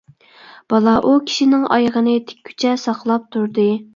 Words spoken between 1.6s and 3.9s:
ئايىغىنى تىككۈچە ساقلاپ تۇردى.